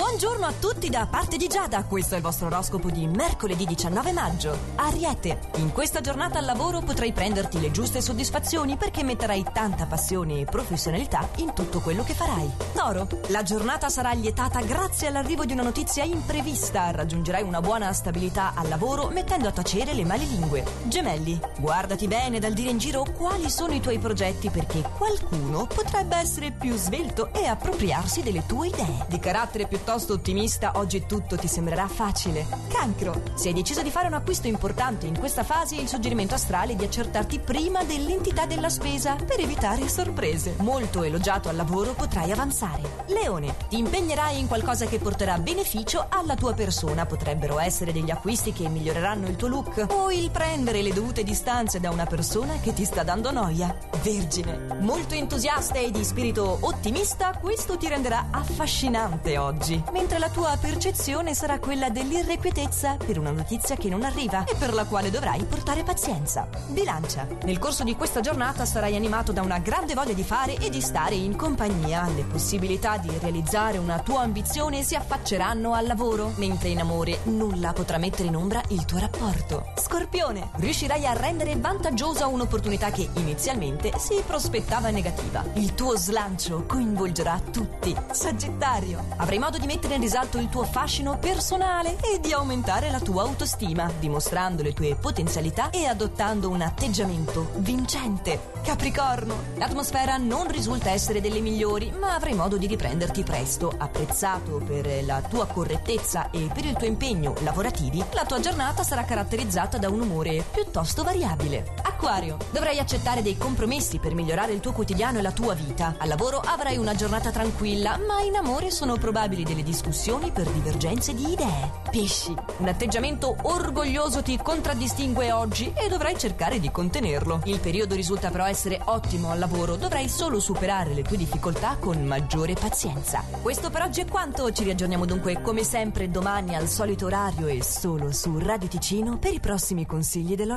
Buongiorno 0.00 0.46
a 0.46 0.52
tutti 0.58 0.88
da 0.88 1.06
parte 1.06 1.36
di 1.36 1.46
Giada, 1.46 1.84
questo 1.84 2.14
è 2.14 2.16
il 2.16 2.22
vostro 2.22 2.46
oroscopo 2.46 2.90
di 2.90 3.06
mercoledì 3.06 3.66
19 3.66 4.12
maggio. 4.12 4.56
Ariete, 4.76 5.38
in 5.56 5.72
questa 5.72 6.00
giornata 6.00 6.38
al 6.38 6.46
lavoro 6.46 6.80
potrai 6.80 7.12
prenderti 7.12 7.60
le 7.60 7.70
giuste 7.70 8.00
soddisfazioni 8.00 8.78
perché 8.78 9.02
metterai 9.02 9.44
tanta 9.52 9.84
passione 9.84 10.40
e 10.40 10.46
professionalità 10.46 11.28
in 11.36 11.52
tutto 11.52 11.80
quello 11.80 12.02
che 12.02 12.14
farai. 12.14 12.50
Toro, 12.72 13.06
la 13.28 13.42
giornata 13.42 13.90
sarà 13.90 14.12
lietata 14.12 14.62
grazie 14.62 15.08
all'arrivo 15.08 15.44
di 15.44 15.52
una 15.52 15.64
notizia 15.64 16.02
imprevista, 16.02 16.90
raggiungerai 16.92 17.42
una 17.42 17.60
buona 17.60 17.92
stabilità 17.92 18.52
al 18.54 18.68
lavoro 18.68 19.10
mettendo 19.10 19.48
a 19.48 19.52
tacere 19.52 19.92
le 19.92 20.06
malilingue. 20.06 20.64
Gemelli, 20.84 21.38
guardati 21.58 22.08
bene 22.08 22.38
dal 22.38 22.54
dire 22.54 22.70
in 22.70 22.78
giro 22.78 23.04
quali 23.18 23.50
sono 23.50 23.74
i 23.74 23.80
tuoi 23.80 23.98
progetti 23.98 24.48
perché 24.48 24.80
qualcuno 24.96 25.66
potrebbe 25.66 26.16
essere 26.16 26.52
più 26.52 26.74
svelto 26.76 27.34
e 27.34 27.44
appropriarsi 27.44 28.22
delle 28.22 28.46
tue 28.46 28.68
idee. 28.68 29.04
Di 29.06 29.18
carattere 29.18 29.66
più 29.66 29.78
piuttosto 29.90 30.12
ottimista, 30.12 30.72
oggi 30.76 31.04
tutto 31.04 31.36
ti 31.36 31.48
sembrerà 31.48 31.88
facile. 31.88 32.46
Cancro, 32.68 33.22
se 33.34 33.48
hai 33.48 33.54
deciso 33.54 33.82
di 33.82 33.90
fare 33.90 34.06
un 34.06 34.12
acquisto 34.12 34.46
importante 34.46 35.08
in 35.08 35.18
questa 35.18 35.42
fase, 35.42 35.74
il 35.74 35.88
suggerimento 35.88 36.36
astrale 36.36 36.74
è 36.74 36.76
di 36.76 36.84
accertarti 36.84 37.40
prima 37.40 37.82
dell'entità 37.82 38.46
della 38.46 38.68
spesa 38.68 39.16
per 39.16 39.40
evitare 39.40 39.88
sorprese. 39.88 40.54
Molto 40.58 41.02
elogiato 41.02 41.48
al 41.48 41.56
lavoro 41.56 41.94
potrai 41.94 42.30
avanzare. 42.30 42.82
Leone, 43.08 43.56
ti 43.68 43.78
impegnerai 43.78 44.38
in 44.38 44.46
qualcosa 44.46 44.86
che 44.86 45.00
porterà 45.00 45.38
beneficio 45.38 46.06
alla 46.08 46.36
tua 46.36 46.54
persona. 46.54 47.04
Potrebbero 47.04 47.58
essere 47.58 47.92
degli 47.92 48.10
acquisti 48.10 48.52
che 48.52 48.68
miglioreranno 48.68 49.26
il 49.26 49.34
tuo 49.34 49.48
look 49.48 49.86
o 49.88 50.12
il 50.12 50.30
prendere 50.30 50.82
le 50.82 50.92
dovute 50.92 51.24
distanze 51.24 51.80
da 51.80 51.90
una 51.90 52.06
persona 52.06 52.60
che 52.60 52.72
ti 52.72 52.84
sta 52.84 53.02
dando 53.02 53.32
noia. 53.32 53.76
Vergine, 54.04 54.68
molto 54.78 55.14
entusiasta 55.14 55.80
e 55.80 55.90
di 55.90 56.04
spirito 56.04 56.58
ottimista, 56.60 57.36
questo 57.40 57.76
ti 57.76 57.88
renderà 57.88 58.28
affascinante 58.30 59.36
oggi 59.36 59.78
mentre 59.92 60.18
la 60.18 60.28
tua 60.28 60.56
percezione 60.60 61.34
sarà 61.34 61.58
quella 61.58 61.90
dell'irrequietezza 61.90 62.96
per 62.96 63.18
una 63.18 63.30
notizia 63.30 63.76
che 63.76 63.88
non 63.88 64.02
arriva 64.02 64.44
e 64.44 64.54
per 64.54 64.72
la 64.74 64.84
quale 64.84 65.10
dovrai 65.10 65.44
portare 65.44 65.82
pazienza. 65.82 66.48
Bilancia. 66.68 67.26
Nel 67.44 67.58
corso 67.58 67.84
di 67.84 67.96
questa 67.96 68.20
giornata 68.20 68.64
sarai 68.64 68.96
animato 68.96 69.32
da 69.32 69.42
una 69.42 69.58
grande 69.58 69.94
voglia 69.94 70.12
di 70.12 70.22
fare 70.22 70.56
e 70.56 70.70
di 70.70 70.80
stare 70.80 71.14
in 71.14 71.36
compagnia. 71.36 72.08
Le 72.08 72.24
possibilità 72.24 72.96
di 72.98 73.10
realizzare 73.18 73.78
una 73.78 73.98
tua 74.00 74.20
ambizione 74.20 74.82
si 74.82 74.94
affacceranno 74.94 75.72
al 75.72 75.86
lavoro, 75.86 76.32
mentre 76.36 76.68
in 76.68 76.80
amore 76.80 77.18
nulla 77.24 77.72
potrà 77.72 77.98
mettere 77.98 78.28
in 78.28 78.36
ombra 78.36 78.62
il 78.68 78.84
tuo 78.84 78.98
rapporto. 78.98 79.72
Scorpione. 79.76 80.50
Riuscirai 80.56 81.06
a 81.06 81.12
rendere 81.12 81.56
vantaggiosa 81.56 82.26
un'opportunità 82.26 82.90
che 82.90 83.08
inizialmente 83.14 83.92
si 83.98 84.22
prospettava 84.26 84.90
negativa. 84.90 85.44
Il 85.54 85.74
tuo 85.74 85.96
slancio 85.96 86.64
coinvolgerà 86.66 87.40
tutti. 87.50 87.94
Sagittario. 88.10 89.04
Avrai 89.16 89.38
modo 89.38 89.58
di 89.58 89.66
mettere 89.70 89.94
in 89.94 90.00
risalto 90.00 90.38
il 90.38 90.48
tuo 90.48 90.64
fascino 90.64 91.16
personale 91.18 91.96
e 92.00 92.18
di 92.18 92.32
aumentare 92.32 92.90
la 92.90 92.98
tua 92.98 93.22
autostima, 93.22 93.88
dimostrando 94.00 94.64
le 94.64 94.72
tue 94.72 94.96
potenzialità 94.96 95.70
e 95.70 95.86
adottando 95.86 96.48
un 96.48 96.60
atteggiamento 96.60 97.52
vincente. 97.58 98.50
Capricorno, 98.64 99.36
l'atmosfera 99.54 100.16
non 100.16 100.48
risulta 100.48 100.90
essere 100.90 101.20
delle 101.20 101.38
migliori, 101.38 101.92
ma 101.92 102.16
avrai 102.16 102.34
modo 102.34 102.56
di 102.56 102.66
riprenderti 102.66 103.22
presto. 103.22 103.72
Apprezzato 103.78 104.56
per 104.56 105.04
la 105.04 105.20
tua 105.20 105.46
correttezza 105.46 106.30
e 106.30 106.50
per 106.52 106.64
il 106.64 106.74
tuo 106.74 106.88
impegno 106.88 107.34
lavorativi, 107.42 108.04
la 108.10 108.24
tua 108.24 108.40
giornata 108.40 108.82
sarà 108.82 109.04
caratterizzata 109.04 109.78
da 109.78 109.88
un 109.88 110.00
umore 110.00 110.44
piuttosto 110.50 111.04
variabile. 111.04 111.89
Acquario, 112.00 112.38
dovrai 112.50 112.78
accettare 112.78 113.20
dei 113.20 113.36
compromessi 113.36 113.98
per 113.98 114.14
migliorare 114.14 114.54
il 114.54 114.60
tuo 114.60 114.72
quotidiano 114.72 115.18
e 115.18 115.22
la 115.22 115.32
tua 115.32 115.52
vita. 115.52 115.96
Al 115.98 116.08
lavoro 116.08 116.38
avrai 116.42 116.78
una 116.78 116.94
giornata 116.94 117.30
tranquilla, 117.30 117.98
ma 117.98 118.22
in 118.22 118.36
amore 118.36 118.70
sono 118.70 118.96
probabili 118.96 119.44
delle 119.44 119.62
discussioni 119.62 120.30
per 120.30 120.48
divergenze 120.48 121.14
di 121.14 121.30
idee. 121.30 121.70
Pesci, 121.90 122.34
un 122.56 122.68
atteggiamento 122.68 123.36
orgoglioso 123.42 124.22
ti 124.22 124.38
contraddistingue 124.38 125.30
oggi 125.30 125.74
e 125.74 125.90
dovrai 125.90 126.16
cercare 126.16 126.58
di 126.58 126.70
contenerlo. 126.70 127.42
Il 127.44 127.60
periodo 127.60 127.94
risulta 127.94 128.30
però 128.30 128.46
essere 128.46 128.80
ottimo 128.82 129.28
al 129.30 129.38
lavoro, 129.38 129.76
dovrai 129.76 130.08
solo 130.08 130.40
superare 130.40 130.94
le 130.94 131.02
tue 131.02 131.18
difficoltà 131.18 131.76
con 131.78 132.02
maggiore 132.02 132.54
pazienza. 132.54 133.22
Questo 133.42 133.68
per 133.68 133.82
oggi 133.82 134.00
è 134.00 134.06
quanto, 134.06 134.50
ci 134.52 134.64
riaggiorniamo 134.64 135.04
dunque 135.04 135.42
come 135.42 135.64
sempre 135.64 136.08
domani 136.08 136.56
al 136.56 136.66
solito 136.66 137.04
orario 137.04 137.46
e 137.46 137.62
solo 137.62 138.10
su 138.10 138.38
Radio 138.38 138.68
Ticino 138.68 139.18
per 139.18 139.34
i 139.34 139.40
prossimi 139.40 139.84
consigli 139.84 140.34
dell'orario. 140.34 140.48